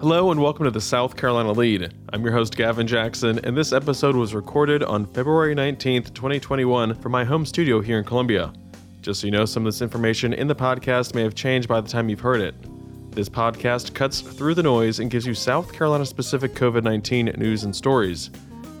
[0.00, 1.92] Hello and welcome to the South Carolina Lede.
[2.10, 7.12] I'm your host Gavin Jackson, and this episode was recorded on February 19th, 2021, from
[7.12, 8.50] my home studio here in Columbia.
[9.02, 11.82] Just so you know, some of this information in the podcast may have changed by
[11.82, 12.54] the time you've heard it.
[13.12, 17.64] This podcast cuts through the noise and gives you South Carolina specific COVID 19 news
[17.64, 18.30] and stories.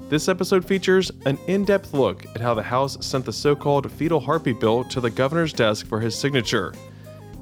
[0.08, 3.92] This episode features an in depth look at how the House sent the so called
[3.92, 6.72] fetal heartbeat bill to the governor's desk for his signature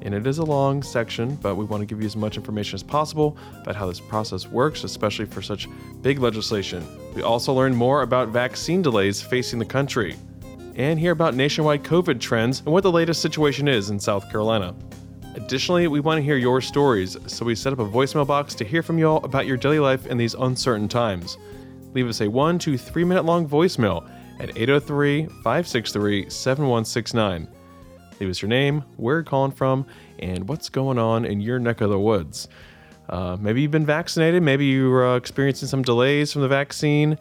[0.03, 2.75] and it is a long section, but we want to give you as much information
[2.75, 5.69] as possible about how this process works, especially for such
[6.03, 6.87] big legislation.
[7.15, 10.17] We also learn more about vaccine delays facing the country
[10.77, 14.75] and hear about nationwide COVID trends and what the latest situation is in South Carolina.
[15.35, 18.65] Additionally, we want to hear your stories, so we set up a voicemail box to
[18.65, 21.37] hear from you all about your daily life in these uncertain times.
[21.95, 24.09] Leave us a one to three minute long voicemail
[24.41, 27.49] at 803 563 7169.
[28.21, 29.87] Leave us your name, where you're calling from,
[30.19, 32.49] and what's going on in your neck of the woods.
[33.09, 34.43] Uh, maybe you've been vaccinated.
[34.43, 37.19] Maybe you're uh, experiencing some delays from the vaccine.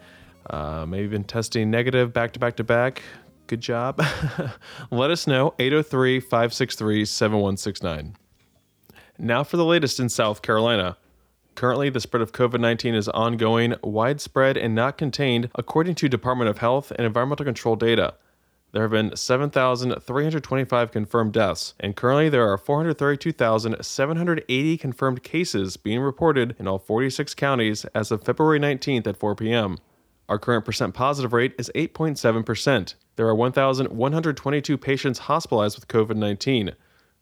[0.50, 3.02] Uh, maybe you've been testing negative back to back to back.
[3.46, 4.02] Good job.
[4.90, 5.54] Let us know.
[5.58, 8.16] 803 563 7169.
[9.18, 10.96] Now for the latest in South Carolina.
[11.54, 16.48] Currently, the spread of COVID 19 is ongoing, widespread, and not contained, according to Department
[16.48, 18.14] of Health and Environmental Control data.
[18.72, 26.54] There have been 7,325 confirmed deaths, and currently there are 432,780 confirmed cases being reported
[26.58, 29.78] in all 46 counties as of February 19th at 4 p.m.
[30.28, 32.94] Our current percent positive rate is 8.7%.
[33.16, 36.72] There are 1,122 patients hospitalized with COVID 19.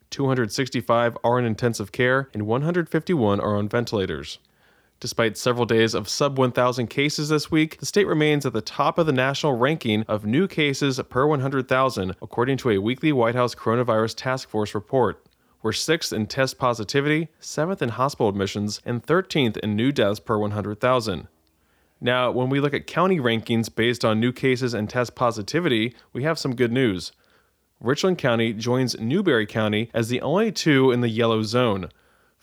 [0.09, 4.39] 265 are in intensive care, and 151 are on ventilators.
[4.99, 8.97] Despite several days of sub 1,000 cases this week, the state remains at the top
[8.97, 13.53] of the national ranking of new cases per 100,000, according to a weekly White House
[13.53, 15.23] Coronavirus Task Force report.
[15.61, 20.39] We're sixth in test positivity, seventh in hospital admissions, and 13th in new deaths per
[20.39, 21.27] 100,000.
[22.01, 26.23] Now, when we look at county rankings based on new cases and test positivity, we
[26.23, 27.11] have some good news.
[27.79, 31.89] Richland County joins Newberry County as the only two in the yellow zone.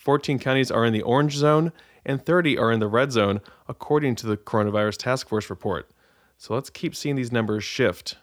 [0.04, 1.72] 14 counties are in the orange zone,
[2.04, 5.88] and 30 are in the red zone, according to the Coronavirus Task Force report.
[6.36, 8.18] So let's keep seeing these numbers shift.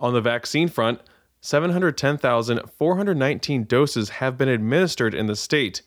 [0.00, 1.00] On the vaccine front,
[1.40, 5.82] 710,419 doses have been administered in the state,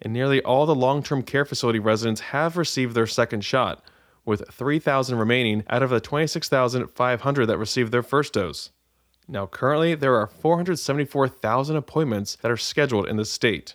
[0.00, 3.82] and nearly all the long term care facility residents have received their second shot,
[4.24, 8.70] with 3,000 remaining out of the 26,500 that received their first dose.
[9.26, 13.74] Now, currently, there are 474,000 appointments that are scheduled in the state.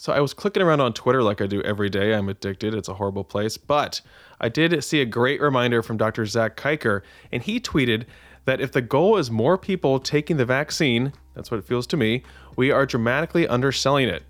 [0.00, 2.14] So I was clicking around on Twitter like I do every day.
[2.14, 2.72] I'm addicted.
[2.72, 3.56] It's a horrible place.
[3.56, 4.00] But
[4.40, 6.24] I did see a great reminder from Dr.
[6.24, 8.04] Zach Kiker, and he tweeted
[8.44, 11.96] that if the goal is more people taking the vaccine, that's what it feels to
[11.96, 12.22] me,
[12.54, 14.22] we are dramatically underselling it.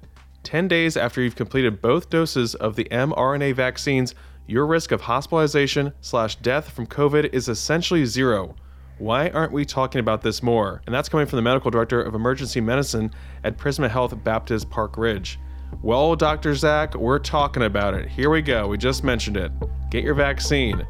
[0.42, 4.14] 10 days after you've completed both doses of the mRNA vaccines,
[4.46, 8.56] your risk of hospitalization slash death from COVID is essentially zero.
[8.96, 10.80] Why aren't we talking about this more?
[10.86, 13.10] And that's coming from the medical director of emergency medicine
[13.44, 15.38] at Prisma Health Baptist Park Ridge.
[15.82, 16.54] Well, Dr.
[16.54, 18.08] Zach, we're talking about it.
[18.08, 18.68] Here we go.
[18.68, 19.52] We just mentioned it.
[19.90, 20.86] Get your vaccine.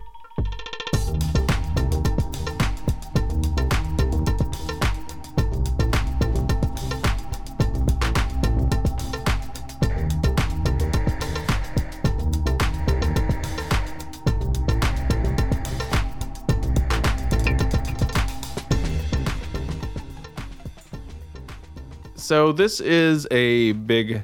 [22.16, 24.22] So, this is a big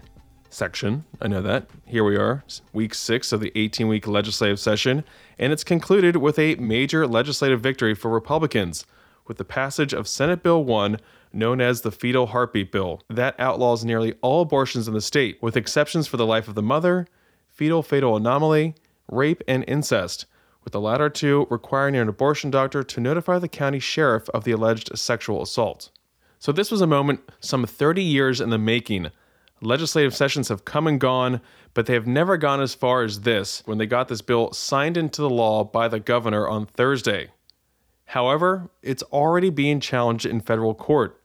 [0.54, 1.04] section.
[1.20, 1.66] I know that.
[1.84, 5.04] Here we are, week six of the 18 week legislative session,
[5.38, 8.86] and it's concluded with a major legislative victory for Republicans
[9.26, 10.98] with the passage of Senate Bill 1,
[11.32, 15.56] known as the Fetal Heartbeat Bill, that outlaws nearly all abortions in the state, with
[15.56, 17.06] exceptions for the life of the mother,
[17.48, 18.74] fetal fatal anomaly,
[19.10, 20.26] rape, and incest,
[20.62, 24.52] with the latter two requiring an abortion doctor to notify the county sheriff of the
[24.52, 25.90] alleged sexual assault.
[26.38, 29.10] So, this was a moment some 30 years in the making
[29.60, 31.40] Legislative sessions have come and gone,
[31.72, 34.96] but they have never gone as far as this when they got this bill signed
[34.96, 37.30] into the law by the governor on Thursday.
[38.06, 41.20] However, it's already being challenged in federal court.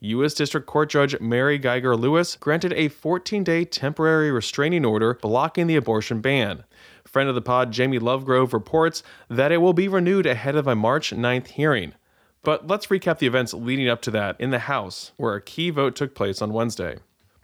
[0.00, 0.34] U.S.
[0.34, 5.76] District Court Judge Mary Geiger Lewis granted a 14 day temporary restraining order blocking the
[5.76, 6.64] abortion ban.
[7.04, 10.76] Friend of the pod Jamie Lovegrove reports that it will be renewed ahead of a
[10.76, 11.94] March 9th hearing.
[12.42, 15.70] But let's recap the events leading up to that in the House, where a key
[15.70, 16.98] vote took place on Wednesday.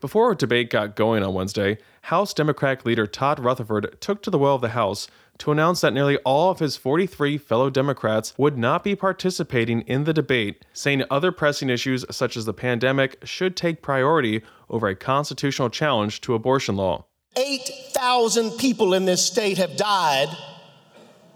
[0.05, 4.39] Before our debate got going on Wednesday, House Democratic leader Todd Rutherford took to the
[4.39, 5.09] well of the House
[5.39, 10.05] to announce that nearly all of his 43 fellow Democrats would not be participating in
[10.05, 14.95] the debate, saying other pressing issues such as the pandemic should take priority over a
[14.95, 17.07] constitutional challenge to abortion law.
[17.35, 20.29] 8,000 people in this state have died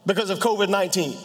[0.05, 1.17] because of COVID 19.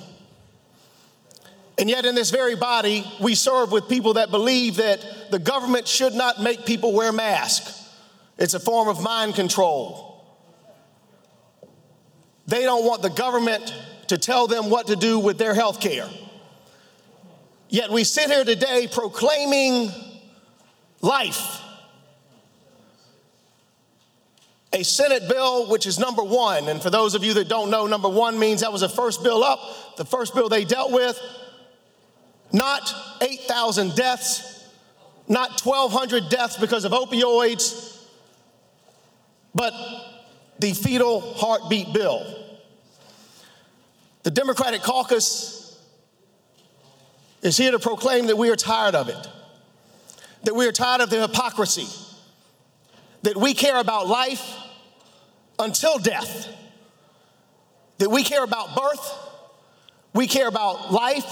[1.78, 5.88] And yet, in this very body, we serve with people that believe that the government
[5.88, 7.90] should not make people wear masks.
[8.38, 10.24] It's a form of mind control.
[12.46, 13.74] They don't want the government
[14.08, 16.08] to tell them what to do with their health care.
[17.70, 19.90] Yet we sit here today proclaiming
[21.02, 21.60] life.
[24.74, 26.68] A Senate bill, which is number one.
[26.68, 29.24] And for those of you that don't know, number one means that was the first
[29.24, 31.20] bill up, the first bill they dealt with.
[32.54, 34.70] Not 8,000 deaths,
[35.28, 38.00] not 1,200 deaths because of opioids,
[39.56, 39.74] but
[40.60, 42.24] the fetal heartbeat bill.
[44.22, 45.78] The Democratic caucus
[47.42, 49.28] is here to proclaim that we are tired of it,
[50.44, 51.88] that we are tired of the hypocrisy,
[53.24, 54.58] that we care about life
[55.60, 56.48] until death,
[57.98, 59.20] that we care about birth,
[60.14, 61.26] we care about life,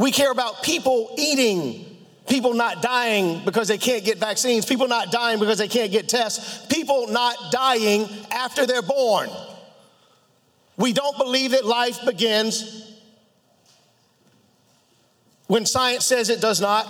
[0.00, 1.84] we care about people eating,
[2.26, 6.08] people not dying because they can't get vaccines, people not dying because they can't get
[6.08, 9.28] tests, people not dying after they're born.
[10.78, 12.98] We don't believe that life begins
[15.48, 16.86] when science says it does not.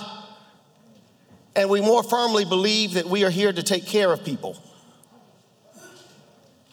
[1.57, 4.57] And we more firmly believe that we are here to take care of people.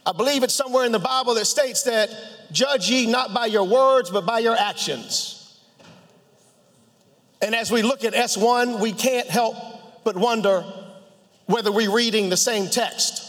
[0.06, 2.16] I believe it's somewhere in the Bible that states that
[2.52, 5.37] judge ye not by your words, but by your actions.
[7.42, 9.56] And as we look at S1, we can't help
[10.04, 10.64] but wonder
[11.46, 13.24] whether we're reading the same text.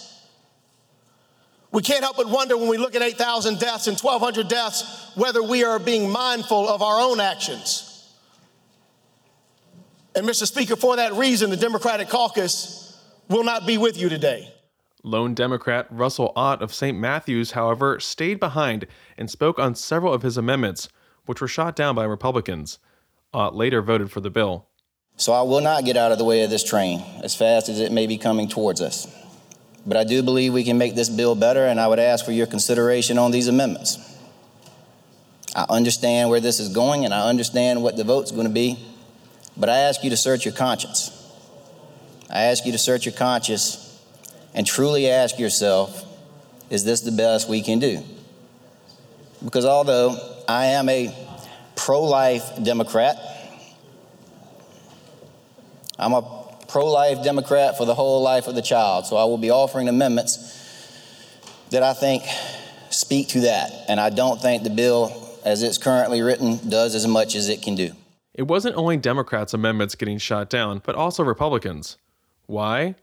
[1.71, 5.43] We can't help but wonder when we look at 8,000 deaths and 1,200 deaths whether
[5.43, 7.85] we are being mindful of our own actions.
[10.15, 10.47] And, Mr.
[10.47, 14.53] Speaker, for that reason, the Democratic caucus will not be with you today.
[15.05, 16.99] Lone Democrat Russell Ott of St.
[16.99, 20.89] Matthews, however, stayed behind and spoke on several of his amendments,
[21.27, 22.79] which were shot down by Republicans.
[23.33, 24.67] Ott later voted for the bill.
[25.17, 27.81] So I will not get out of the way of this train as fast as
[27.81, 29.07] it may be coming towards us.
[29.87, 32.33] But I do believe we can make this bill better, and I would ask for
[32.33, 33.99] your consideration on these amendments.
[35.57, 38.79] I understand where this is going, and I understand what the vote's going to be.
[39.57, 41.11] But I ask you to search your conscience.
[42.31, 43.85] I ask you to search your conscience
[44.55, 46.05] and truly ask yourself
[46.71, 48.03] is this the best we can do?
[49.43, 51.28] Because although I am a
[51.79, 53.17] pro life Democrat,
[55.99, 56.23] I'm a
[56.69, 59.07] pro life Democrat for the whole life of the child.
[59.07, 60.57] So I will be offering amendments
[61.71, 62.25] that I think
[62.91, 63.73] speak to that.
[63.89, 67.63] And I don't think the bill, as it's currently written, does as much as it
[67.63, 67.93] can do.
[68.35, 71.97] It wasn't only Democrats' amendments getting shot down, but also Republicans.
[72.47, 72.95] Why?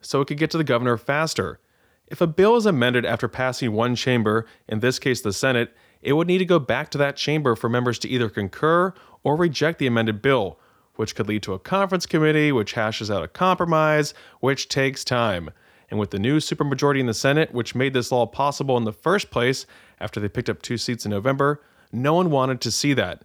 [0.00, 1.60] So it could get to the governor faster.
[2.06, 6.12] If a bill is amended after passing one chamber, in this case the Senate, it
[6.12, 8.92] would need to go back to that chamber for members to either concur
[9.22, 10.58] or reject the amended bill,
[10.96, 15.50] which could lead to a conference committee which hashes out a compromise, which takes time.
[15.90, 18.92] And with the new supermajority in the Senate, which made this law possible in the
[18.92, 19.66] first place
[20.00, 21.62] after they picked up two seats in November,
[21.92, 23.24] no one wanted to see that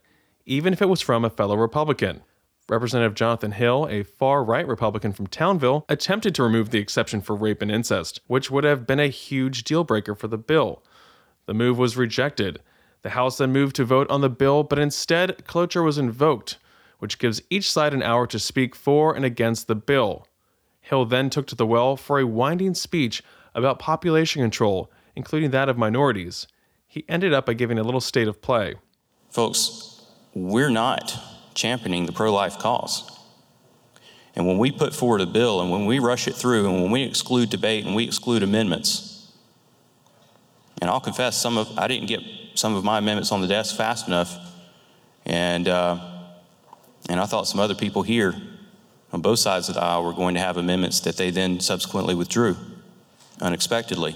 [0.50, 2.22] even if it was from a fellow Republican.
[2.68, 7.36] Representative Jonathan Hill, a far right Republican from Townville, attempted to remove the exception for
[7.36, 10.83] rape and incest, which would have been a huge deal breaker for the bill.
[11.45, 12.62] The move was rejected.
[13.02, 16.58] The House then moved to vote on the bill, but instead, cloture was invoked,
[17.00, 20.28] which gives each side an hour to speak for and against the bill.
[20.82, 25.70] Hill then took to the well for a winding speech about population control, including that
[25.70, 26.48] of minorities.
[26.88, 28.76] He ended up by giving a little state of play.
[29.30, 31.18] Folks, we're not
[31.54, 33.18] championing the pro life cause.
[34.36, 36.92] And when we put forward a bill and when we rush it through and when
[36.92, 39.32] we exclude debate and we exclude amendments,
[40.82, 42.22] and I'll confess, some of I didn't get
[42.56, 44.36] some of my amendments on the desk fast enough,
[45.26, 45.98] and uh,
[47.10, 48.36] and I thought some other people here
[49.12, 52.16] on both sides of the aisle were going to have amendments that they then subsequently
[52.16, 52.56] withdrew
[53.42, 54.16] unexpectedly.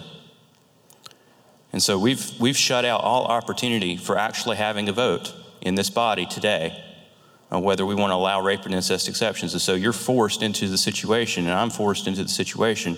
[1.71, 5.89] And so we've we've shut out all opportunity for actually having a vote in this
[5.89, 6.83] body today
[7.51, 9.53] on whether we want to allow rape and incest exceptions.
[9.53, 12.97] And so you're forced into the situation, and I'm forced into the situation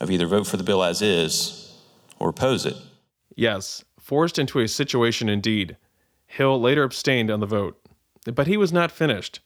[0.00, 1.76] of either vote for the bill as is
[2.18, 2.76] or oppose it.
[3.36, 5.76] Yes, forced into a situation indeed.
[6.26, 7.80] Hill later abstained on the vote.
[8.24, 9.38] But he was not finished.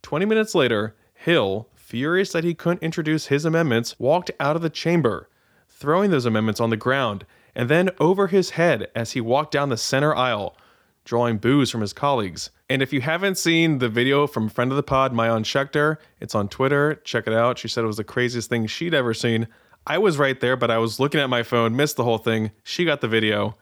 [0.00, 4.70] 20 minutes later, Hill, furious that he couldn't introduce his amendments, walked out of the
[4.70, 5.28] chamber,
[5.68, 9.68] throwing those amendments on the ground and then over his head as he walked down
[9.68, 10.56] the center aisle,
[11.04, 12.48] drawing boos from his colleagues.
[12.70, 16.34] And if you haven't seen the video from friend of the pod, Maayan Schechter, it's
[16.34, 16.94] on Twitter.
[17.04, 17.58] Check it out.
[17.58, 19.46] She said it was the craziest thing she'd ever seen.
[19.86, 22.52] I was right there, but I was looking at my phone, missed the whole thing.
[22.64, 23.56] She got the video.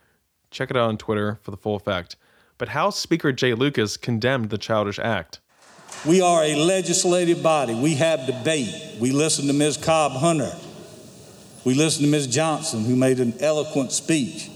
[0.54, 2.14] Check it out on Twitter for the full effect.
[2.58, 5.40] But House Speaker Jay Lucas condemned the childish act.
[6.06, 7.74] We are a legislative body.
[7.74, 9.00] We have debate.
[9.00, 9.78] We listen to Ms.
[9.78, 10.52] Cobb Hunter.
[11.64, 12.28] We listen to Ms.
[12.28, 14.48] Johnson, who made an eloquent speech.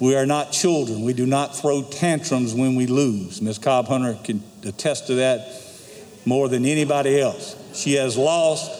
[0.00, 1.02] We are not children.
[1.02, 3.42] We do not throw tantrums when we lose.
[3.42, 3.58] Ms.
[3.58, 5.52] Cobb Hunter can attest to that
[6.24, 7.56] more than anybody else.
[7.74, 8.70] She has lost,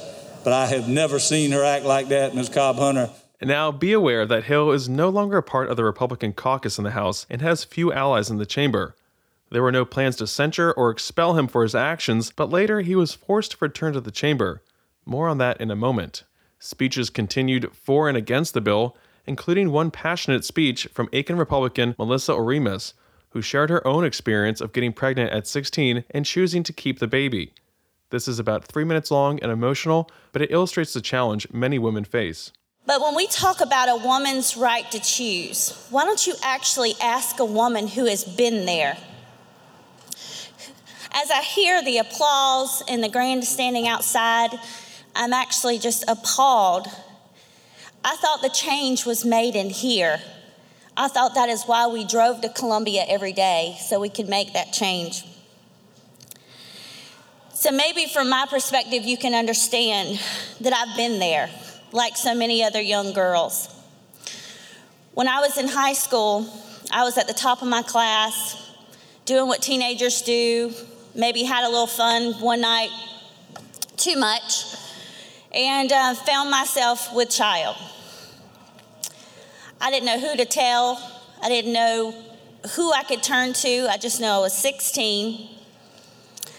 [0.43, 2.49] but I have never seen her act like that, Ms.
[2.49, 3.11] Cobb Hunter.
[3.43, 6.85] Now, be aware that Hill is no longer a part of the Republican caucus in
[6.85, 8.97] the House and has few allies in the chamber.
[9.51, 12.97] There were no plans to censure or expel him for his actions, but later he
[12.97, 14.63] was forced to return to the chamber.
[15.05, 16.25] More on that in a moment.
[16.59, 22.33] Speeches continued for and against the bill, including one passionate speech from Aiken Republican Melissa
[22.33, 22.95] Oremus,
[23.31, 27.07] who shared her own experience of getting pregnant at 16 and choosing to keep the
[27.07, 27.53] baby.
[28.11, 32.05] This is about three minutes long and emotional, but it illustrates the challenge many women
[32.05, 32.51] face.
[32.87, 37.41] But when we talk about a woman's right to choose, why don't you actually ask
[37.41, 38.97] a woman who has been there?
[41.13, 44.51] As I hear the applause and the grandstanding outside,
[45.15, 46.87] I'm actually just appalled
[48.09, 50.21] I thought the change was made in here.
[50.97, 54.53] I thought that is why we drove to Columbia every day, so we could make
[54.53, 55.25] that change.
[57.53, 60.21] So maybe from my perspective, you can understand
[60.61, 61.51] that I've been there,
[61.97, 63.75] like so many other young girls.
[65.15, 66.47] When I was in high school,
[66.91, 68.71] I was at the top of my class,
[69.25, 70.75] doing what teenagers do,
[71.15, 72.91] maybe had a little fun one night,
[73.97, 74.77] too much,
[75.55, 77.77] and uh, found myself with child.
[79.81, 81.01] I didn't know who to tell.
[81.43, 82.15] I didn't know
[82.75, 83.89] who I could turn to.
[83.89, 85.49] I just know I was 16.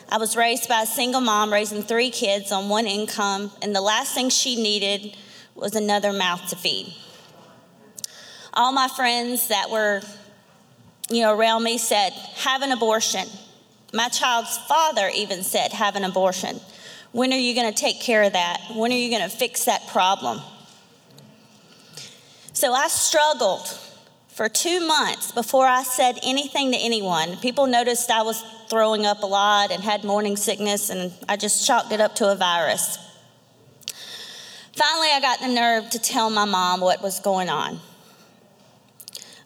[0.10, 3.82] I was raised by a single mom raising three kids on one income, and the
[3.82, 5.16] last thing she needed
[5.58, 6.94] was another mouth to feed.
[8.54, 10.02] All my friends that were,
[11.10, 13.28] you know, around me said, "Have an abortion."
[13.94, 16.60] My child's father even said, "Have an abortion."
[17.12, 18.60] When are you going to take care of that?
[18.76, 20.42] When are you going to fix that problem?
[22.54, 23.68] So I struggled
[24.28, 27.38] for two months before I said anything to anyone.
[27.38, 31.66] People noticed I was throwing up a lot and had morning sickness, and I just
[31.66, 33.00] chalked it up to a virus.
[34.78, 37.80] Finally, I got the nerve to tell my mom what was going on.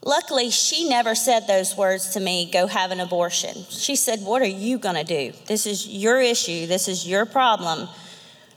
[0.03, 3.63] Luckily, she never said those words to me go have an abortion.
[3.69, 5.31] She said, What are you going to do?
[5.45, 6.67] This is your issue.
[6.67, 7.87] This is your problem.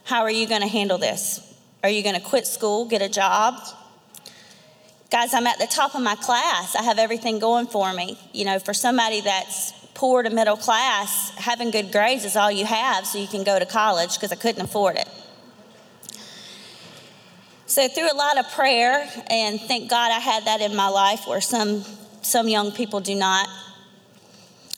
[0.03, 1.41] How are you going to handle this?
[1.85, 3.55] Are you going to quit school, get a job?
[5.13, 6.75] Guys, I'm at the top of my class.
[6.75, 8.19] I have everything going for me.
[8.33, 12.67] You know, for somebody that's poor to middle class, having good grades is all you
[12.67, 15.09] have so you can go to college because I couldn't afford it.
[17.67, 21.27] So through a lot of prayer, and thank God I had that in my life
[21.27, 21.83] where some
[22.21, 23.49] some young people do not.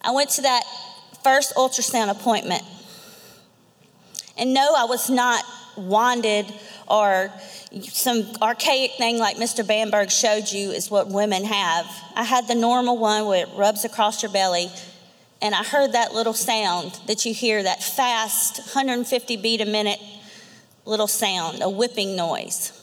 [0.02, 0.62] I went to that
[1.24, 2.62] first ultrasound appointment.
[4.38, 5.44] And no, I was not
[5.76, 6.46] wanded
[6.88, 7.32] or
[7.82, 9.66] some archaic thing like Mr.
[9.66, 11.86] Bamberg showed you is what women have.
[12.14, 14.68] I had the normal one where it rubs across your belly,
[15.42, 20.00] and I heard that little sound that you hear, that fast 150 beat a minute
[20.84, 22.75] little sound, a whipping noise.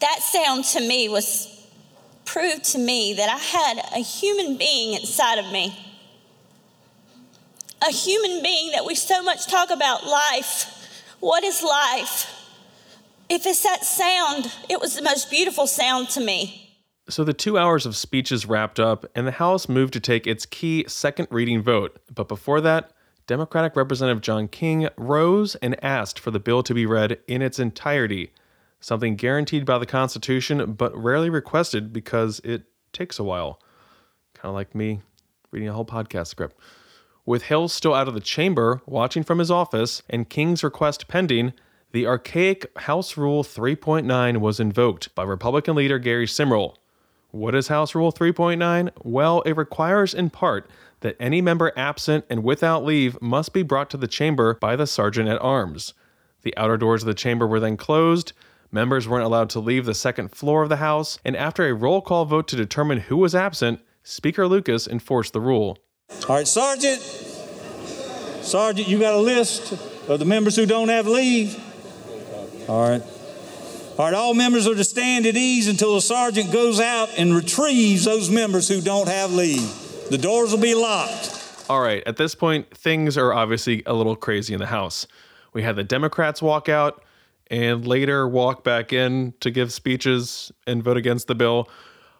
[0.00, 1.48] That sound to me was
[2.24, 5.76] proved to me that I had a human being inside of me.
[7.86, 10.74] A human being that we so much talk about life.
[11.20, 12.34] What is life?
[13.28, 16.76] If it's that sound, it was the most beautiful sound to me.
[17.08, 20.44] So the two hours of speeches wrapped up, and the House moved to take its
[20.44, 21.98] key second reading vote.
[22.14, 22.92] But before that,
[23.26, 27.58] Democratic Representative John King rose and asked for the bill to be read in its
[27.58, 28.30] entirety,
[28.80, 33.60] something guaranteed by the Constitution but rarely requested because it takes a while.
[34.34, 35.00] Kind of like me
[35.50, 36.56] reading a whole podcast script.
[37.26, 41.52] With Hill still out of the chamber, watching from his office, and King's request pending,
[41.92, 46.76] the archaic House Rule 3.9 was invoked by Republican leader Gary Simrill.
[47.30, 48.90] What is House Rule 3.9?
[49.02, 50.70] Well, it requires in part
[51.00, 54.86] that any member absent and without leave must be brought to the chamber by the
[54.86, 55.92] sergeant at arms.
[56.42, 58.32] The outer doors of the chamber were then closed.
[58.70, 62.02] Members weren't allowed to leave the second floor of the House, and after a roll
[62.02, 65.78] call vote to determine who was absent, Speaker Lucas enforced the rule.
[66.28, 67.00] All right, Sergeant.
[68.42, 69.72] Sergeant, you got a list
[70.08, 71.56] of the members who don't have leave.
[72.68, 73.02] All right.
[73.98, 77.34] All right, all members are to stand at ease until the sergeant goes out and
[77.34, 79.68] retrieves those members who don't have leave.
[80.10, 81.64] The doors will be locked.
[81.68, 85.06] All right, at this point, things are obviously a little crazy in the House.
[85.52, 87.02] We had the Democrats walk out,
[87.50, 91.68] and later walk back in to give speeches and vote against the bill.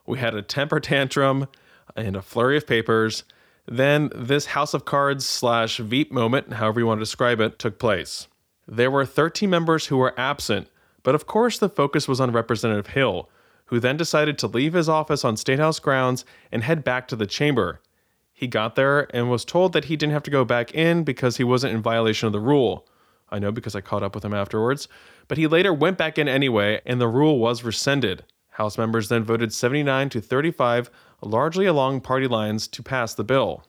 [0.07, 1.49] We had a temper tantrum
[1.97, 3.25] and a flurry of papers.
[3.67, 7.79] Then this House of Cards slash Veep moment, however you want to describe it, took
[7.79, 8.27] place.
[8.67, 10.69] There were 13 members who were absent,
[11.03, 13.29] but of course the focus was on Representative Hill,
[13.67, 17.17] who then decided to leave his office on State House grounds and head back to
[17.17, 17.81] the chamber.
[18.33, 21.37] He got there and was told that he didn't have to go back in because
[21.37, 22.87] he wasn't in violation of the rule.
[23.31, 24.89] I know because I caught up with him afterwards.
[25.29, 28.25] But he later went back in anyway, and the rule was rescinded.
[28.53, 30.91] House members then voted 79 to 35,
[31.23, 33.63] largely along party lines, to pass the bill.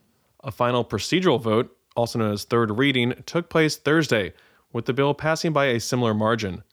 [0.43, 4.33] A final procedural vote, also known as third reading, took place Thursday,
[4.71, 6.63] with the bill passing by a similar margin.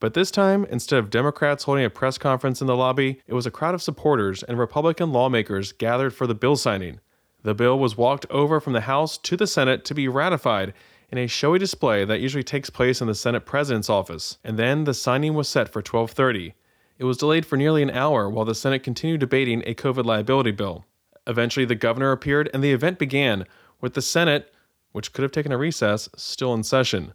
[0.00, 3.46] But this time, instead of Democrats holding a press conference in the lobby, it was
[3.46, 7.00] a crowd of supporters and Republican lawmakers gathered for the bill signing.
[7.42, 10.74] The bill was walked over from the House to the Senate to be ratified
[11.10, 14.84] in a showy display that usually takes place in the Senate President's office, and then
[14.84, 16.54] the signing was set for 12:30.
[16.98, 20.52] It was delayed for nearly an hour while the Senate continued debating a COVID liability
[20.52, 20.84] bill.
[21.26, 23.46] Eventually, the governor appeared and the event began,
[23.80, 24.52] with the Senate,
[24.92, 27.12] which could have taken a recess, still in session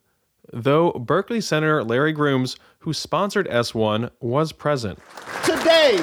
[0.51, 4.99] though Berkeley Senator Larry Grooms, who sponsored S1, was present.
[5.43, 5.97] Today,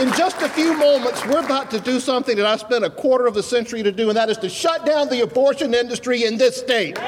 [0.00, 3.26] in just a few moments, we're about to do something that I spent a quarter
[3.26, 6.38] of a century to do, and that is to shut down the abortion industry in
[6.38, 6.98] this state.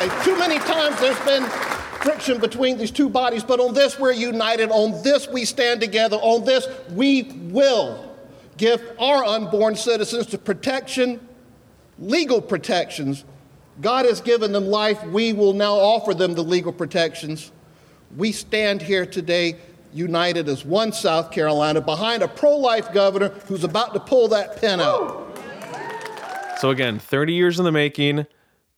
[0.00, 1.44] And too many times there's been
[2.00, 4.70] friction between these two bodies, but on this we're united.
[4.70, 6.16] On this we stand together.
[6.16, 8.16] On this we will
[8.56, 11.20] give our unborn citizens the protection,
[11.98, 13.24] legal protections
[13.80, 15.02] God has given them life.
[15.06, 17.50] We will now offer them the legal protections.
[18.16, 19.56] We stand here today
[19.92, 24.60] united as one South Carolina behind a pro life governor who's about to pull that
[24.60, 25.28] pin out.
[26.58, 28.26] So, again, 30 years in the making,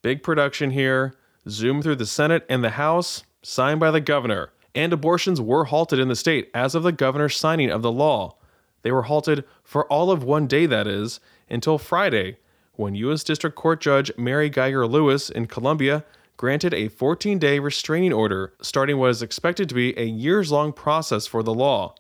[0.03, 1.15] big production here,
[1.49, 4.51] zoom through the Senate and the House, signed by the governor.
[4.75, 8.37] And abortions were halted in the state as of the governor's signing of the law.
[8.83, 12.39] They were halted for all of one day, that is, until Friday,
[12.73, 13.23] when U.S.
[13.23, 16.05] District Court Judge Mary Geiger Lewis in Columbia
[16.37, 20.73] granted a 14 day restraining order, starting what is expected to be a years long
[20.73, 21.95] process for the law.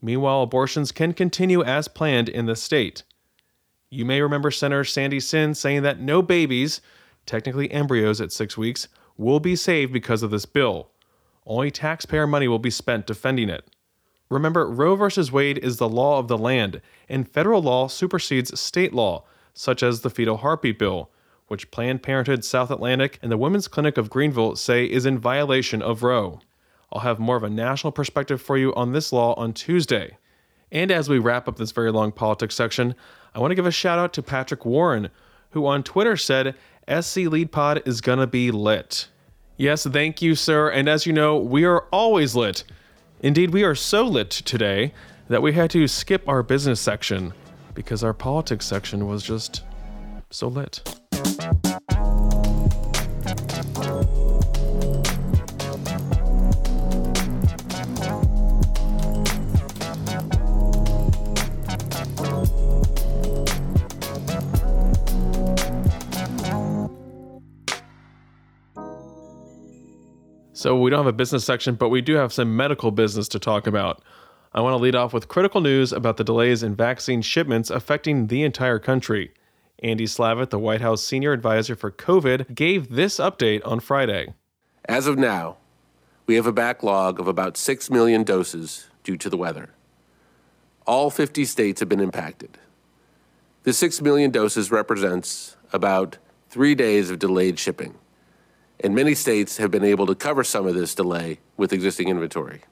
[0.00, 3.02] Meanwhile, abortions can continue as planned in the state.
[3.90, 6.80] You may remember Senator Sandy Senn saying that no babies,
[7.24, 10.90] technically embryos at six weeks, will be saved because of this bill.
[11.46, 13.64] Only taxpayer money will be spent defending it.
[14.28, 15.30] Remember, Roe v.
[15.30, 20.00] Wade is the law of the land, and federal law supersedes state law, such as
[20.00, 21.10] the fetal heartbeat bill,
[21.48, 25.80] which Planned Parenthood South Atlantic and the Women's Clinic of Greenville say is in violation
[25.82, 26.40] of Roe.
[26.92, 30.16] I'll have more of a national perspective for you on this law on Tuesday.
[30.72, 32.94] And as we wrap up this very long politics section,
[33.34, 35.10] I want to give a shout out to Patrick Warren,
[35.50, 36.54] who on Twitter said,
[36.88, 39.08] SC Lede Pod is gonna be lit.
[39.56, 40.68] Yes, thank you, sir.
[40.68, 42.64] And as you know, we are always lit.
[43.20, 44.92] Indeed, we are so lit today
[45.28, 47.32] that we had to skip our business section
[47.74, 49.62] because our politics section was just
[50.30, 51.05] so lit.
[70.56, 73.38] So, we don't have a business section, but we do have some medical business to
[73.38, 74.02] talk about.
[74.52, 78.26] I want to lead off with critical news about the delays in vaccine shipments affecting
[78.26, 79.32] the entire country.
[79.82, 84.32] Andy Slavitt, the White House senior advisor for COVID, gave this update on Friday.
[84.88, 85.58] As of now,
[86.26, 89.70] we have a backlog of about 6 million doses due to the weather.
[90.86, 92.58] All 50 states have been impacted.
[93.64, 97.96] The 6 million doses represents about three days of delayed shipping,
[98.80, 102.62] and many states have been able to cover some of this delay with existing inventory.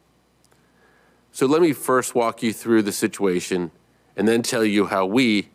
[1.33, 3.73] So let me first walk you through the situation
[4.17, 5.49] and then tell you how we,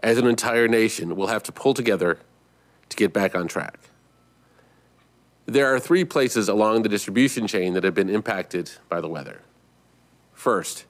[0.00, 2.18] as an entire nation, will have to pull together
[2.88, 3.78] to get back on track.
[5.46, 9.40] There are three places along the distribution chain that have been impacted by the weather.
[10.32, 10.84] First,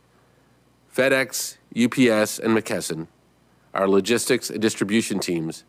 [0.94, 3.06] FedEx, UPS, and McKesson,
[3.72, 5.64] our logistics and distribution teams,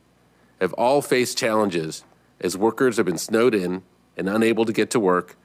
[0.59, 2.03] have all faced challenges
[2.41, 3.83] as workers have been snowed in
[4.17, 5.37] and unable to get to work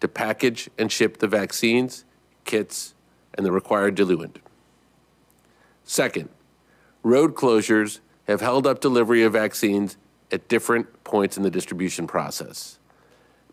[0.00, 2.04] to package and ship the vaccines
[2.44, 2.94] kits,
[3.34, 4.38] and the required diluent.
[5.84, 6.28] Second,
[7.04, 9.96] road closures have held up delivery of vaccines
[10.32, 12.80] at different points in the distribution process,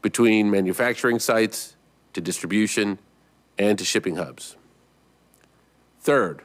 [0.01, 1.75] between manufacturing sites
[2.13, 2.97] to distribution
[3.59, 4.55] and to shipping hubs.
[5.99, 6.41] Third,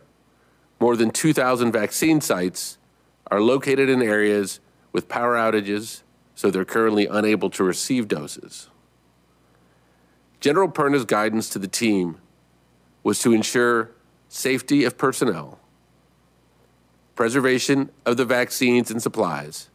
[0.78, 2.76] more than 2,000 vaccine sites
[3.30, 4.60] are located in areas
[4.92, 6.02] with power outages,
[6.34, 8.68] so they're currently unable to receive doses.
[10.40, 12.18] General Perna's guidance to the team
[13.02, 13.92] was to ensure
[14.28, 15.58] safety of personnel,
[17.16, 19.68] preservation of the vaccines and supplies,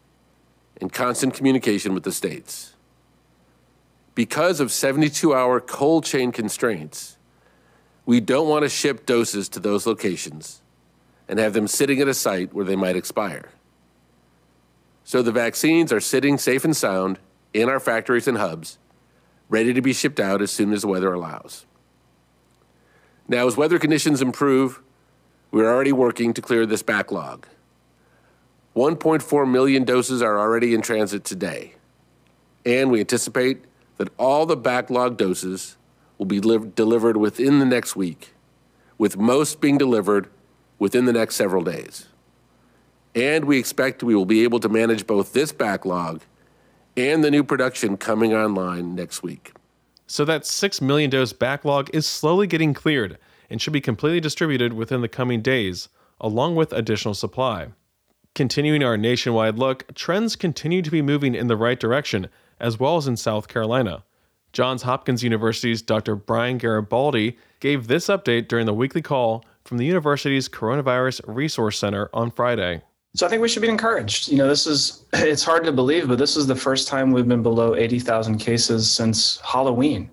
[0.79, 2.75] and constant communication with the states.
[4.15, 7.17] Because of 72 hour cold chain constraints,
[8.05, 10.61] we don't want to ship doses to those locations
[11.27, 13.49] and have them sitting at a site where they might expire.
[15.03, 17.19] So the vaccines are sitting safe and sound
[17.53, 18.77] in our factories and hubs,
[19.49, 21.65] ready to be shipped out as soon as the weather allows.
[23.27, 24.81] Now, as weather conditions improve,
[25.51, 27.45] we're already working to clear this backlog.
[28.75, 31.75] 1.4 million doses are already in transit today,
[32.65, 33.65] and we anticipate
[33.97, 35.75] that all the backlog doses
[36.17, 38.33] will be delivered within the next week,
[38.97, 40.29] with most being delivered
[40.79, 42.07] within the next several days.
[43.13, 46.21] And we expect we will be able to manage both this backlog
[46.95, 49.51] and the new production coming online next week.
[50.07, 53.17] So that 6 million dose backlog is slowly getting cleared
[53.51, 57.67] and should be completely distributed within the coming days, along with additional supply.
[58.33, 62.95] Continuing our nationwide look, trends continue to be moving in the right direction, as well
[62.95, 64.03] as in South Carolina.
[64.53, 66.15] Johns Hopkins University's Dr.
[66.15, 72.09] Brian Garibaldi gave this update during the weekly call from the university's Coronavirus Resource Center
[72.13, 72.81] on Friday.
[73.15, 74.29] So I think we should be encouraged.
[74.29, 77.27] You know, this is it's hard to believe, but this is the first time we've
[77.27, 80.09] been below 80,000 cases since Halloween.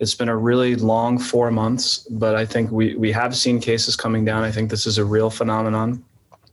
[0.00, 3.96] It's been a really long 4 months, but I think we we have seen cases
[3.96, 4.44] coming down.
[4.44, 6.04] I think this is a real phenomenon.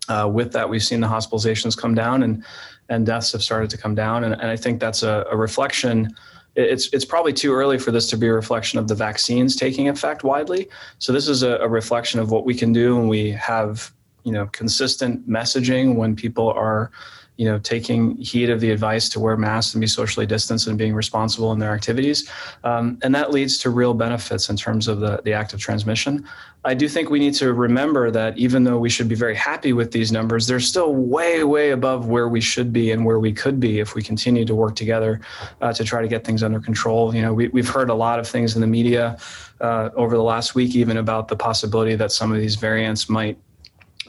[0.08, 2.44] Uh, with that, we've seen the hospitalizations come down and
[2.90, 6.16] and deaths have started to come down, and, and I think that's a, a reflection
[6.56, 9.90] it's it's probably too early for this to be a reflection of the vaccines taking
[9.90, 10.70] effect widely.
[11.00, 13.92] So this is a, a, reflection of what we can do when we have
[14.24, 16.92] you know consistent messaging when people are
[17.38, 20.78] you know taking heed of the advice to wear masks and be socially distanced and
[20.78, 22.30] being responsible in their activities.
[22.64, 26.26] Um, and that leads to real benefits in terms of the, the active transmission.
[26.64, 29.72] I do think we need to remember that even though we should be very happy
[29.74, 33.32] with these numbers they're still way way above where we should be and where we
[33.32, 35.20] could be if we continue to work together
[35.62, 37.14] uh, to try to get things under control.
[37.14, 39.18] You know we, we've heard a lot of things in the media
[39.62, 43.38] uh, over the last week even about the possibility that some of these variants might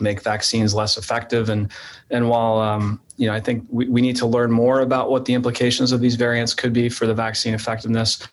[0.01, 1.49] make vaccines less effective.
[1.49, 1.71] And
[2.11, 5.25] and while um, you know, I think we, we need to learn more about what
[5.25, 8.27] the implications of these variants could be for the vaccine effectiveness.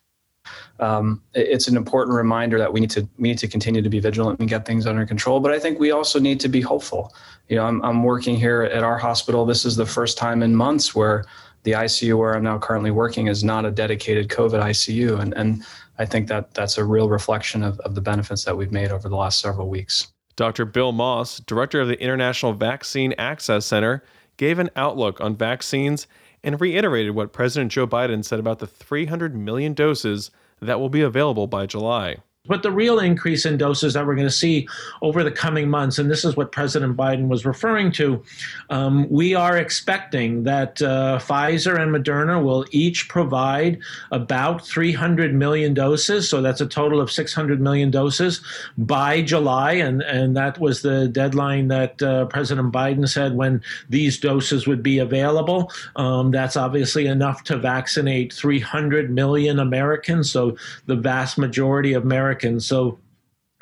[0.79, 3.99] Um, it's an important reminder that we need to we need to continue to be
[3.99, 5.39] vigilant and get things under control.
[5.39, 7.13] But I think we also need to be hopeful.
[7.47, 9.45] You know, I'm, I'm working here at our hospital.
[9.45, 11.25] This is the first time in months where
[11.63, 15.63] the ICU where I'm now currently working is not a dedicated COVID ICU, and and
[15.99, 19.07] I think that that's a real reflection of, of the benefits that we've made over
[19.07, 20.12] the last several weeks.
[20.35, 20.65] Dr.
[20.65, 24.03] Bill Moss, director of the International Vaccine Access Center,
[24.37, 26.07] gave an outlook on vaccines
[26.43, 31.01] and reiterated what President Joe Biden said about the 300 million doses that will be
[31.01, 32.17] available by July.
[32.45, 34.67] But the real increase in doses that we're going to see
[35.01, 38.21] over the coming months, and this is what President Biden was referring to,
[38.69, 43.79] um, we are expecting that uh, Pfizer and Moderna will each provide
[44.11, 46.27] about 300 million doses.
[46.27, 48.41] So that's a total of 600 million doses
[48.77, 49.75] by July.
[49.75, 54.83] And, and that was the deadline that uh, President Biden said when these doses would
[54.83, 55.71] be available.
[55.95, 60.29] Um, that's obviously enough to vaccinate 300 million Americans.
[60.29, 62.65] So the vast majority of Americans Americans.
[62.65, 62.99] So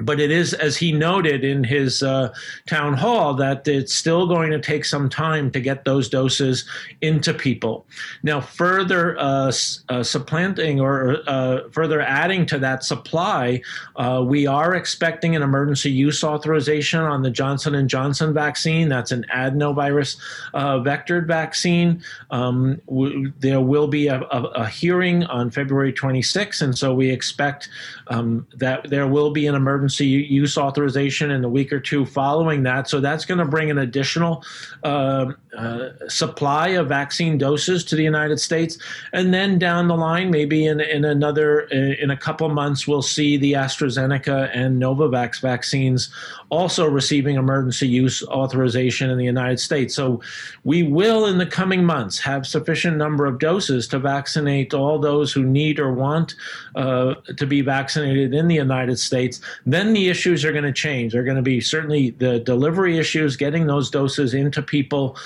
[0.02, 2.34] but it is, as he noted in his uh,
[2.68, 6.66] town hall, that it's still going to take some time to get those doses
[7.02, 7.86] into people.
[8.24, 9.52] Now, further uh,
[9.90, 13.62] uh, supplanting or uh, further adding to that supply,
[13.96, 18.90] uh, we are expecting an emergency use authorization on the Johnson and Johnson vaccine.
[18.90, 20.18] That's an adenovirus
[20.54, 22.04] uh, vectored vaccine.
[22.32, 27.10] Um, w- there will be a, a, a, hearing on February 26, and so we
[27.10, 27.70] expect
[28.12, 32.64] um, that there will be an emergency use authorization in the week or two following
[32.64, 32.90] that.
[32.90, 34.44] So that's going to bring an additional
[34.84, 38.78] uh, uh, supply of vaccine doses to the United States.
[39.12, 43.38] And then down the line, maybe in, in another, in a couple months, we'll see
[43.38, 46.10] the AstraZeneca and Novavax vaccines
[46.50, 49.96] also receiving emergency use authorization in the United States.
[49.96, 50.22] So
[50.64, 55.32] we will, in the coming months, have sufficient number of doses to vaccinate all those
[55.32, 56.36] who need or want
[56.76, 59.42] uh, to be vaccinated in the United States.
[59.66, 61.14] Then the issues are going to change.
[61.14, 65.18] They're going to be certainly the delivery issues, getting those doses into people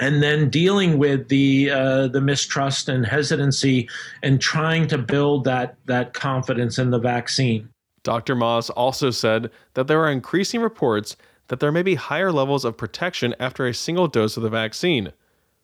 [0.00, 3.88] and then dealing with the uh, the mistrust and hesitancy
[4.22, 7.68] and trying to build that that confidence in the vaccine.
[8.02, 8.36] Dr.
[8.36, 11.16] Moss also said that there are increasing reports
[11.48, 15.12] that there may be higher levels of protection after a single dose of the vaccine.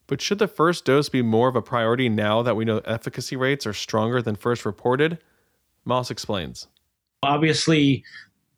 [0.07, 3.37] But should the first dose be more of a priority now that we know efficacy
[3.37, 5.19] rates are stronger than first reported?
[5.85, 6.67] Moss explains.
[7.23, 8.05] Obviously,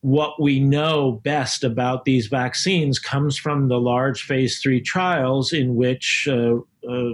[0.04, 5.76] what we know best about these vaccines comes from the large phase three trials in
[5.76, 7.12] which uh, uh,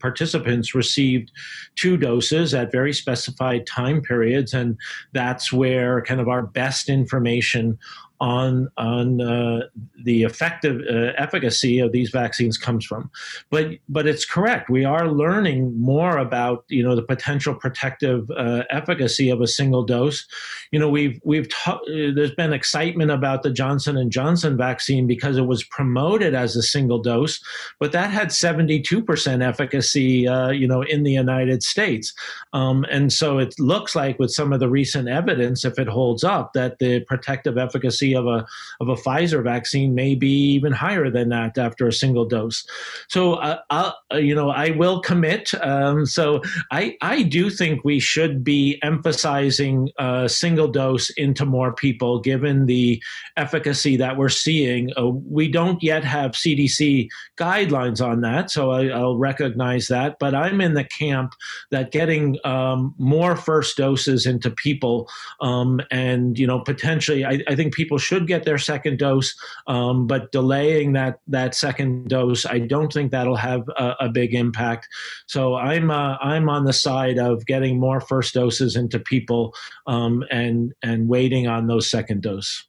[0.00, 1.30] participants received
[1.76, 4.52] two doses at very specified time periods.
[4.52, 4.76] And
[5.12, 7.78] that's where kind of our best information
[8.20, 9.66] on on uh,
[10.04, 13.10] the effective uh, efficacy of these vaccines comes from.
[13.50, 14.70] But but it's correct.
[14.70, 19.82] We are learning more about you know the potential protective uh, efficacy of a single
[19.82, 20.26] dose.
[20.70, 25.36] You know we've we've ta- there's been excitement about the Johnson and Johnson vaccine because
[25.36, 27.40] it was promoted as a single dose,
[27.80, 30.28] but that had 72 percent efficacy.
[30.28, 32.14] Uh, you know in the United States,
[32.52, 36.22] um, and so it looks like with some of the recent evidence, if it holds
[36.22, 38.46] up, that the protective efficacy efficacy of a
[38.80, 42.66] of a Pfizer vaccine may be even higher than that after a single dose.
[43.08, 45.52] So, uh, uh, you know, I will commit.
[45.62, 51.72] Um, so, I I do think we should be emphasizing a single dose into more
[51.72, 53.02] people, given the
[53.36, 54.90] efficacy that we're seeing.
[54.96, 60.18] Uh, we don't yet have CDC guidelines on that, so I, will recognize that.
[60.18, 61.34] But I'm in the camp
[61.70, 65.08] that getting um, more first doses into people,
[65.40, 69.34] um, and you know, potentially, I, I think people people should get their second dose,
[69.68, 74.34] um, but delaying that that second dose, I don't think that'll have a, a big
[74.34, 74.88] impact.
[75.26, 79.54] So I'm uh, I'm on the side of getting more first doses into people
[79.86, 82.66] um, and and waiting on those second dose.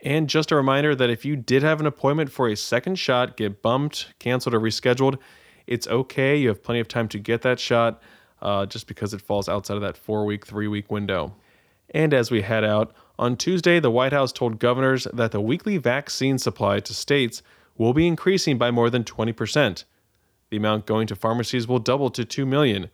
[0.00, 3.36] And just a reminder that if you did have an appointment for a second shot,
[3.36, 5.18] get bumped, canceled, or rescheduled,
[5.66, 6.36] it's okay.
[6.36, 8.02] You have plenty of time to get that shot
[8.42, 11.34] uh, just because it falls outside of that four week, three week window.
[11.94, 15.76] And as we head out, on Tuesday, the White House told governors that the weekly
[15.76, 17.42] vaccine supply to states
[17.76, 19.84] will be increasing by more than 20%.
[20.50, 22.90] The amount going to pharmacies will double to 2 million.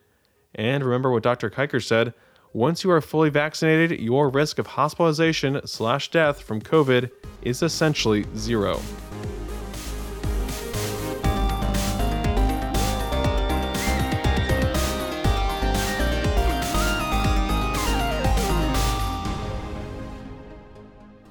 [0.54, 1.50] And remember what Dr.
[1.50, 2.12] Kiker said,
[2.52, 7.10] once you are fully vaccinated, your risk of hospitalization slash death from COVID
[7.42, 8.80] is essentially zero.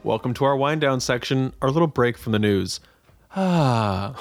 [0.10, 2.80] Welcome to our wind down section, our little break from the news.
[3.36, 4.19] Ah,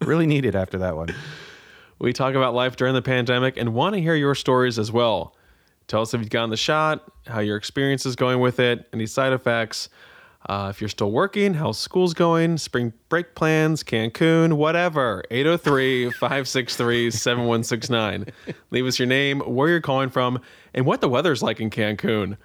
[0.00, 1.14] really needed after that one.
[2.00, 5.36] We talk about life during the pandemic and want to hear your stories as well.
[5.86, 9.06] Tell us if you've gotten the shot, how your experience is going with it, any
[9.06, 9.90] side effects.
[10.48, 15.22] Uh, if you're still working, how school's going, spring break plans, Cancun, whatever.
[15.30, 18.26] 803 563 7169.
[18.72, 20.40] Leave us your name, where you're calling from,
[20.74, 22.36] and what the weather's like in Cancun.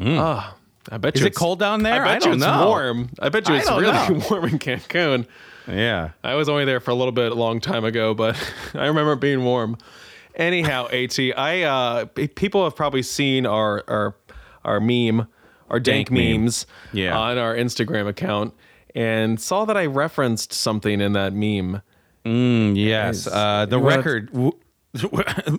[0.00, 0.18] Mm.
[0.18, 0.56] Ah,
[0.90, 2.04] I bet Is you it cold down there?
[2.04, 2.66] I bet I you it's know.
[2.68, 3.10] warm.
[3.18, 4.22] I bet you it's really know.
[4.30, 5.26] warm in Cancun.
[5.68, 6.10] Yeah.
[6.22, 8.36] I was only there for a little bit a long time ago, but
[8.74, 9.76] I remember being warm.
[10.34, 14.14] Anyhow, At I uh, people have probably seen our our
[14.64, 15.26] our meme,
[15.70, 16.40] our dank, Dank meme.
[16.42, 17.16] memes, Yeah.
[17.18, 18.54] on our Instagram account,
[18.94, 21.82] and saw that I referenced something in that meme.
[22.24, 23.26] Mm, yes.
[23.26, 24.32] Uh, the record.
[24.32, 24.52] w-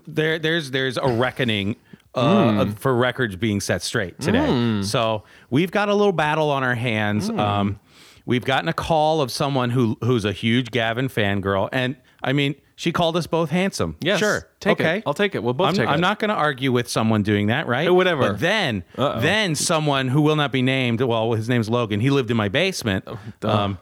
[0.08, 1.76] there, there's there's a reckoning
[2.18, 2.72] uh, Hmm.
[2.72, 4.82] for records being set straight today.
[4.84, 7.28] So we've got a little battle on our hands.
[7.30, 7.40] Hmm.
[7.40, 7.80] Um,
[8.26, 12.56] we've gotten a call of someone who who's a huge Gavin fangirl, and I mean,
[12.76, 13.96] she called us both handsome.
[14.02, 14.84] Yes, sure, take it.
[14.84, 15.42] okay, I'll take it.
[15.44, 16.02] We'll both I'm, take I'm it.
[16.02, 17.88] not going to argue with someone doing that, right?
[17.88, 18.22] Uh, whatever.
[18.32, 19.20] But then, Uh-oh.
[19.22, 21.02] then someone who will not be named.
[21.02, 22.00] Well, his name's Logan.
[22.02, 23.06] He lived in my basement.
[23.08, 23.78] Oh, um,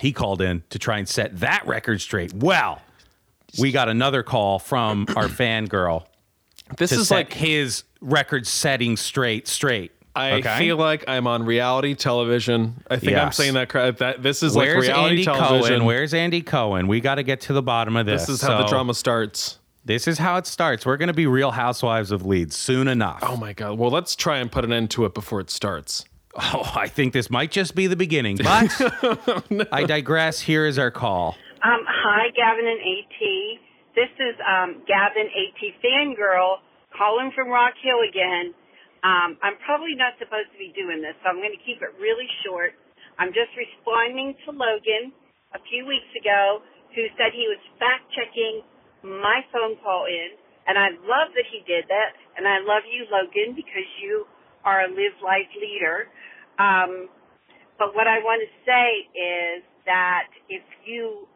[0.00, 2.32] he called in to try and set that record straight.
[2.32, 2.82] Well,
[3.58, 6.04] we got another call from our fangirl
[6.76, 9.92] This to is set like his record setting straight straight.
[10.16, 10.58] I okay?
[10.58, 12.84] feel like I'm on reality television.
[12.88, 13.98] I think I'm saying that correct.
[13.98, 15.68] That this is Where's like reality Andy television.
[15.70, 15.84] Cohen?
[15.84, 16.86] Where's Andy Cohen?
[16.86, 18.26] We got to get to the bottom of this.
[18.26, 19.58] this is how the drama starts.
[19.84, 20.86] This is how it starts.
[20.86, 23.18] We're going to be Real Housewives of Leeds soon enough.
[23.22, 23.78] Oh my god.
[23.78, 26.04] Well, let's try and put an end to it before it starts.
[26.36, 30.40] Oh, I think this might just be the beginning, but I digress.
[30.40, 31.36] Here is our call.
[31.62, 33.60] Um, hi, Gavin and AT.
[33.94, 36.58] This is um, Gavin AT fangirl
[36.98, 38.50] calling from Rock Hill again.
[39.06, 41.94] Um, I'm probably not supposed to be doing this, so I'm going to keep it
[42.02, 42.74] really short.
[43.22, 45.14] I'm just responding to Logan
[45.54, 46.66] a few weeks ago
[46.98, 48.66] who said he was fact checking
[49.06, 50.34] my phone call in,
[50.66, 54.26] and I love that he did that, and I love you, Logan, because you
[54.66, 56.10] are a live life leader.
[56.58, 57.06] Um,
[57.78, 61.28] but what I want to say is that if you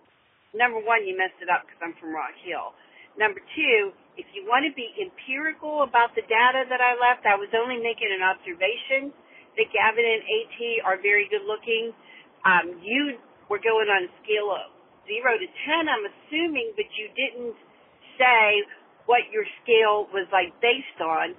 [0.54, 2.72] number one, you messed it up because I'm from Rock Hill.
[3.18, 7.34] Number two, if you want to be empirical about the data that I left, I
[7.34, 9.10] was only making an observation
[9.58, 11.90] that Gavin and AT are very good looking.
[12.46, 13.18] Um, you
[13.50, 14.70] were going on a scale of
[15.10, 17.58] zero to 10, I'm assuming, but you didn't
[18.20, 18.62] say
[19.10, 21.34] what your scale was like based on.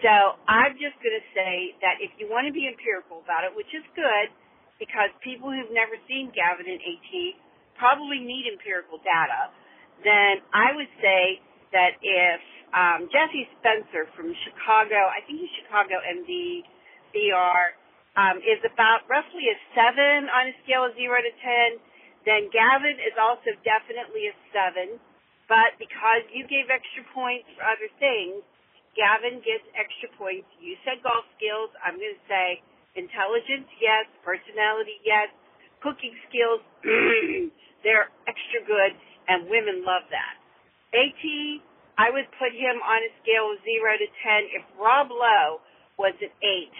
[0.00, 3.52] So I'm just going to say that if you want to be empirical about it,
[3.52, 4.30] which is good,
[4.78, 7.10] because people who've never seen Gavin and AT
[7.78, 9.54] probably need empirical data,
[10.04, 11.40] then I would say
[11.72, 12.40] that if
[12.74, 16.62] um, Jesse Spencer from Chicago, I think he's Chicago MD,
[17.14, 17.62] BR,
[18.18, 21.78] um, is about roughly a seven on a scale of zero to ten,
[22.26, 24.98] then Gavin is also definitely a seven.
[25.48, 28.44] But because you gave extra points for other things,
[28.92, 30.50] Gavin gets extra points.
[30.60, 31.72] You said golf skills.
[31.80, 32.60] I'm going to say
[32.98, 34.04] intelligence, yes.
[34.26, 35.32] Personality, yes.
[35.82, 36.60] Cooking skills,
[37.84, 38.92] they're extra good,
[39.28, 40.34] and women love that.
[40.94, 41.22] AT,
[41.98, 44.56] I would put him on a scale of 0 to 10.
[44.58, 45.60] If Rob Lowe
[45.98, 46.70] was an 8,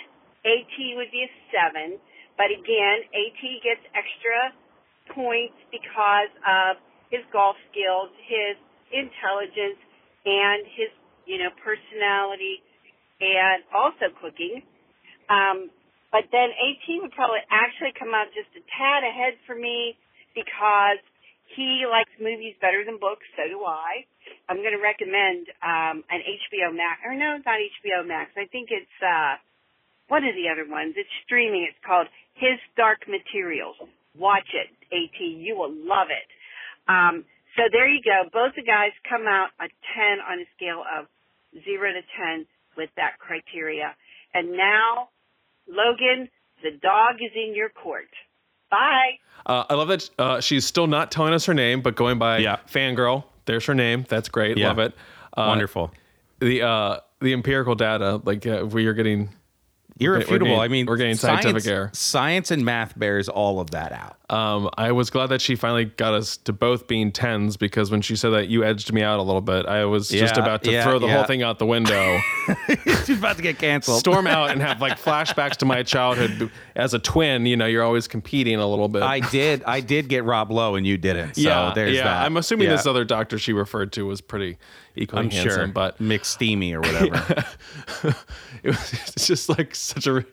[0.46, 1.98] AT would be a 7.
[2.38, 4.54] But again, AT gets extra
[5.14, 6.78] points because of
[7.10, 8.54] his golf skills, his
[8.94, 9.80] intelligence,
[10.24, 10.90] and his,
[11.26, 12.62] you know, personality,
[13.20, 14.62] and also cooking.
[15.28, 15.68] Um,
[16.10, 19.96] but then AT would probably actually come out just a tad ahead for me
[20.32, 21.00] because
[21.56, 23.24] he likes movies better than books.
[23.36, 24.04] So do I.
[24.48, 28.32] I'm going to recommend um, an HBO Max, or no, it's not HBO Max.
[28.36, 29.40] I think it's uh,
[30.08, 30.96] one of the other ones.
[30.96, 31.68] It's streaming.
[31.68, 33.76] It's called His Dark Materials.
[34.16, 35.18] Watch it, AT.
[35.20, 36.28] You will love it.
[36.88, 37.24] Um,
[37.56, 38.28] so there you go.
[38.32, 41.08] Both the guys come out a 10 on a scale of
[41.64, 43.96] 0 to 10 with that criteria.
[44.34, 45.08] And now,
[45.68, 46.28] Logan,
[46.62, 48.08] the dog is in your court.
[48.70, 49.18] Bye.
[49.46, 52.38] Uh, I love that uh, she's still not telling us her name, but going by
[52.38, 52.56] Yeah.
[52.70, 53.24] fangirl.
[53.46, 54.04] There's her name.
[54.08, 54.58] That's great.
[54.58, 54.68] Yeah.
[54.68, 54.94] Love it.
[55.36, 55.90] Uh, Wonderful.
[56.40, 59.30] The uh, the empirical data, like uh, we are getting
[60.00, 60.46] Irrefutable.
[60.46, 61.90] getting- I mean, we're getting science, scientific air.
[61.92, 64.16] Science and math bears all of that out.
[64.30, 68.02] Um, I was glad that she finally got us to both being tens because when
[68.02, 69.64] she said that, you edged me out a little bit.
[69.64, 71.16] I was just about to yeah, throw the yeah.
[71.16, 72.18] whole thing out the window,
[73.06, 74.00] She's about to get canceled.
[74.00, 77.46] storm out, and have like flashbacks to my childhood as a twin.
[77.46, 79.02] You know, you're always competing a little bit.
[79.02, 79.64] I did.
[79.64, 81.36] I did get Rob Lowe, and you didn't.
[81.36, 82.04] So yeah, there's yeah.
[82.04, 82.26] that.
[82.26, 82.76] I'm assuming Yeah.
[82.76, 84.58] this other doctor she referred to was pretty
[84.94, 87.44] equally I'm handsome, sure, but McSteamy or whatever.
[88.62, 90.24] it was it's just like such a.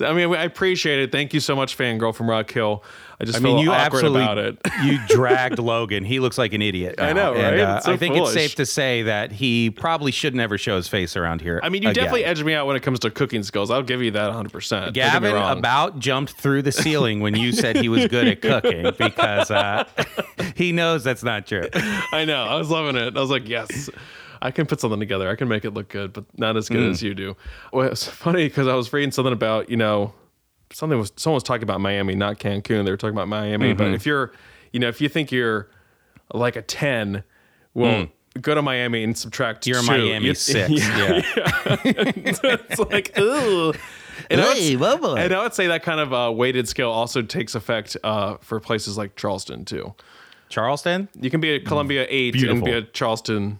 [0.00, 1.12] I mean, I appreciate it.
[1.12, 2.82] Thank you so much, fangirl from Rock Hill.
[3.20, 4.58] I just I mean, you awkward absolutely about it.
[4.84, 6.04] you dragged Logan.
[6.04, 6.96] He looks like an idiot.
[6.98, 7.54] I know, right?
[7.54, 8.28] And, uh, so I think foolish.
[8.28, 11.58] it's safe to say that he probably should never show his face around here.
[11.62, 12.04] I mean, you again.
[12.04, 13.72] definitely edged me out when it comes to cooking skills.
[13.72, 14.52] I'll give you that 100.
[14.52, 18.92] percent Gavin about jumped through the ceiling when you said he was good at cooking
[18.98, 19.84] because uh,
[20.54, 21.68] he knows that's not true.
[21.74, 22.44] I know.
[22.44, 23.16] I was loving it.
[23.16, 23.90] I was like, yes,
[24.40, 25.28] I can put something together.
[25.28, 26.90] I can make it look good, but not as good Mm.
[26.90, 27.36] as you do.
[27.72, 30.12] Well, it's funny because I was reading something about you know
[30.72, 32.84] something was someone was talking about Miami, not Cancun.
[32.84, 33.94] They were talking about Miami, but Mhm.
[33.94, 34.32] if you're,
[34.72, 35.68] you know, if you think you're
[36.32, 37.24] like a 10,
[37.74, 38.06] well.
[38.42, 39.64] Go to Miami and subtract.
[39.64, 39.66] Mm.
[39.66, 39.86] You're a two.
[40.06, 41.22] Miami You- six, yeah.
[41.84, 43.72] it's like, ooh.
[44.30, 46.90] And, I would, Hey, whoa, and I would say that kind of uh, weighted scale
[46.90, 49.94] also takes effect uh, for places like Charleston too.
[50.50, 52.64] Charleston, You can be a Columbia eight and Beautiful.
[52.66, 53.58] be a Charleston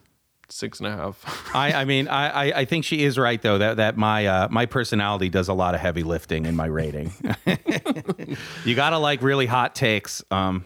[0.50, 1.54] six and a half.
[1.54, 4.66] I, I mean, I, I, think she is right though that that my uh, my
[4.66, 7.12] personality does a lot of heavy lifting in my rating.
[8.64, 10.64] you gotta like really hot takes, um,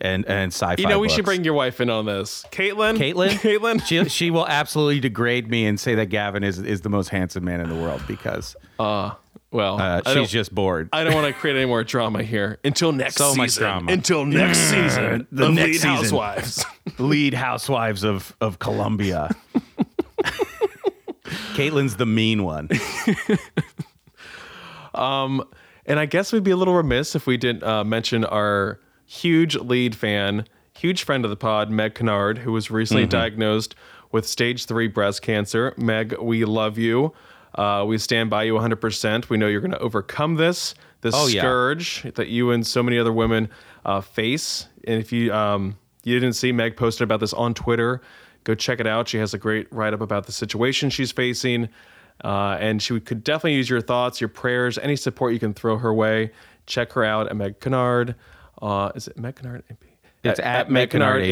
[0.00, 0.80] and and sci-fi.
[0.80, 2.96] you know, we should bring your wife in on this, Caitlin.
[2.96, 3.28] Caitlin.
[3.40, 3.84] Caitlin.
[3.84, 7.44] She she will absolutely degrade me and say that Gavin is is the most handsome
[7.44, 9.12] man in the world because Uh,
[9.52, 10.88] well, uh, she's just bored.
[10.92, 13.38] I don't want to create any more drama here until next So season.
[13.38, 13.92] much drama.
[13.92, 15.26] Until next season.
[15.30, 15.90] The next Lede season.
[15.90, 16.64] Housewives.
[16.98, 19.30] Lede housewives of of Columbia.
[21.54, 22.68] Caitlin's the mean one.
[24.94, 25.42] Um,
[25.86, 29.56] and I guess we'd be a little remiss if we didn't uh, mention our huge
[29.56, 33.08] Lede fan, huge friend of the pod, Meg Kinnard, who was recently Mm-hmm.
[33.10, 33.74] diagnosed
[34.10, 35.72] with stage three breast cancer.
[35.78, 37.14] Meg, we love you.
[37.54, 39.28] Uh, we stand by you 100%.
[39.28, 41.42] We know you're going to overcome this, this Oh, yeah.
[41.42, 43.48] scourge that you and so many other women
[43.84, 44.66] uh, face.
[44.86, 48.00] And if you um, you didn't see Meg posted about this on Twitter,
[48.44, 49.08] go check it out.
[49.08, 51.68] She has a great write up about the situation she's facing.
[52.24, 55.76] Uh, and she could definitely use your thoughts, your prayers, any support you can throw
[55.78, 56.30] her way.
[56.66, 58.14] Check her out at Meg Kinnard.
[58.60, 59.84] Uh, is it Meg Kinnard AP?
[60.24, 61.22] It's at Meg Kinnard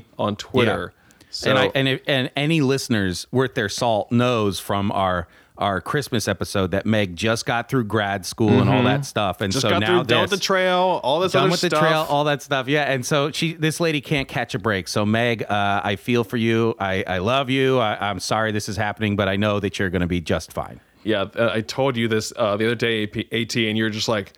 [0.00, 0.92] AP on Twitter.
[1.30, 5.26] So, and I, and if, and any listeners worth their salt knows from our
[5.58, 9.52] our Christmas episode that Meg just got through grad school and all that stuff, and
[9.52, 11.70] just so got now through done with this- the trail, all this done with stuff.
[11.70, 12.68] the trail, all that stuff.
[12.68, 14.88] Yeah, and so she, this lady can't catch a break.
[14.88, 16.74] So Meg, uh, I feel for you.
[16.78, 17.78] I, I love you.
[17.78, 20.52] I, I'm sorry this is happening, but I know that you're going to be just
[20.52, 20.80] fine.
[21.04, 24.32] yeah, uh, I told you this uh, the other day, AT, and you're just like,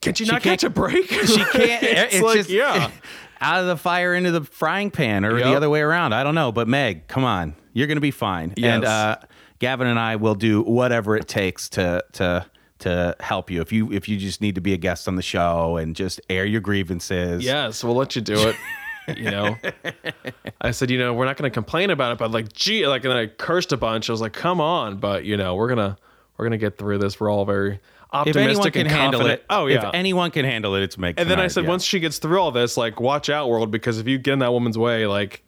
[0.00, 1.08] can't you She not can't- catch a break?
[1.10, 1.52] She can't.
[1.82, 2.90] it's, it's like, just- yeah.
[3.42, 5.44] out of the fire into the frying pan or Yep.
[5.46, 6.12] the other way around.
[6.12, 6.52] I don't know.
[6.52, 7.54] But Meg, come on.
[7.72, 8.50] You're going to be fine.
[8.58, 8.84] And Yes.
[8.84, 9.16] uh,
[9.60, 12.44] Gavin and I will do whatever it takes to to
[12.80, 13.60] to help you.
[13.60, 16.20] If you if you just need to be a guest on the show and just
[16.28, 17.44] air your grievances.
[17.44, 18.56] Yes, we'll let you do it.
[19.16, 19.56] you know,
[20.60, 23.02] I said, you know, we're not going to complain about it, but like, gee, like,
[23.04, 24.08] and then I cursed a bunch.
[24.08, 25.96] I was like, come on, but you know, we're gonna
[26.36, 27.18] we're gonna get through this.
[27.20, 27.80] We're all very If
[28.12, 29.40] optimistic anyone can and handle confident.
[29.40, 29.88] it, Oh yeah.
[29.88, 31.16] If anyone can handle it, it's Meg.
[31.18, 31.70] and then I said, yeah.
[31.70, 34.38] once she gets through all this, like, watch out, world, because if you get in
[34.40, 35.42] that woman's way, like,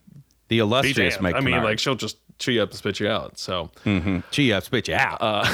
[0.49, 1.19] the illustrious.
[1.19, 1.35] Meg.
[1.35, 3.37] I mean, like, she'll just chew you up and spit you out.
[3.39, 3.71] So,
[4.31, 5.17] Gee, I spit you out.
[5.21, 5.45] uh,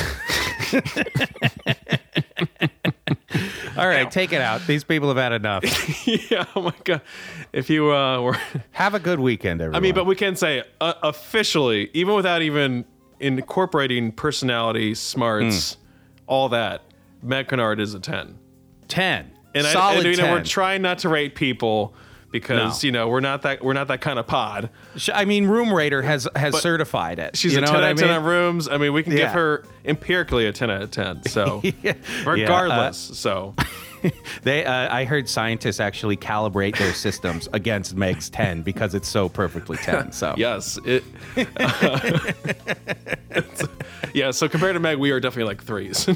[3.78, 4.66] All right, take it out.
[4.68, 5.64] These people have had enough.
[6.08, 7.02] yeah, oh my god,
[7.54, 8.38] if you uh, were,
[8.72, 9.78] Have a good weekend, everyone.
[9.78, 12.84] I mean, but we can say uh, officially, even without even
[13.20, 15.80] incorporating personality, smarts, Hmm.
[16.28, 16.82] all that,
[17.22, 18.38] Meg Kinnard is a ten.
[18.88, 19.32] ten.
[19.56, 20.34] And I, Solid and, you know, 10.
[20.34, 21.94] we're trying not to rate people
[22.32, 22.88] because No.
[22.88, 24.69] you know we're not that we're not that kind of pod.
[25.13, 27.36] I mean, Room Rater has has But certified it.
[27.38, 28.67] She's you a know ten what out I of ten on rooms.
[28.67, 31.23] I mean, we can give her empirically a ten out of ten.
[31.23, 31.93] So Yeah.
[32.25, 33.55] regardless, so
[34.43, 39.27] They, uh, I heard scientists actually calibrate their systems against Meg's 10 because it's so
[39.27, 40.13] perfectly 10.
[40.13, 41.03] So yes, it.
[43.30, 43.67] it's-
[44.13, 46.07] yeah, so compared to Meg, we are definitely like threes.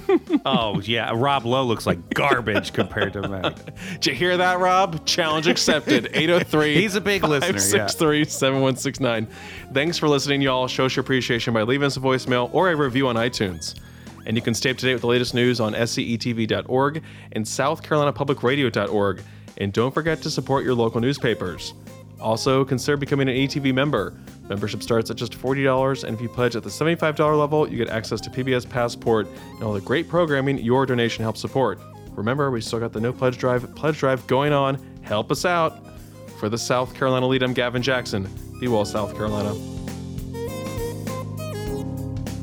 [0.46, 3.56] oh yeah, Rob Lowe looks like garbage compared to Meg.
[4.00, 5.06] Did you hear that, Rob?
[5.06, 6.10] Challenge accepted.
[6.14, 6.74] 803.
[6.76, 7.88] He's a big listener, yeah.
[7.88, 9.28] 7169.
[9.74, 10.68] Thanks for listening, y'all.
[10.68, 13.53] Show us your appreciation by leaving us a voicemail or a review on iTunes.
[14.26, 19.22] And you can stay up to date with the latest news on scetv.org and southcarolinapublicradio.org.
[19.58, 21.74] And don't forget to support your local newspapers.
[22.20, 24.14] Also, consider becoming an ETV member.
[24.48, 27.90] Membership starts at just $40, and if you pledge at the $75 level, you get
[27.90, 31.80] access to PBS Passport and all the great programming your donation helps support.
[32.12, 34.78] Remember, we still got the No Pledge Drive pledge drive going on.
[35.02, 35.80] Help us out.
[36.40, 38.28] For the South Carolina Lede, I'm Gavin Jackson.
[38.60, 39.54] Be well, South Carolina.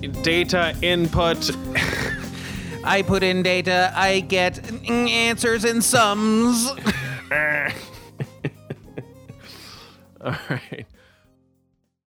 [0.00, 1.50] Data input.
[2.84, 6.66] I put in data, I get answers and sums.
[10.22, 10.86] All right.